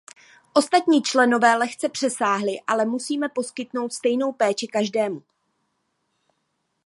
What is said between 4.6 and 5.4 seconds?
každému.